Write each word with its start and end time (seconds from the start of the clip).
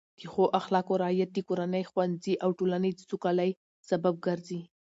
د 0.19 0.21
ښو 0.31 0.43
اخلاقو 0.59 0.93
رعایت 1.03 1.29
د 1.33 1.39
کورنۍ، 1.47 1.83
ښوونځي 1.89 2.33
او 2.43 2.49
ټولنې 2.59 2.91
د 2.93 2.99
سوکالۍ 3.09 3.51
سبب 3.89 4.13
ګرځي. 4.25 4.61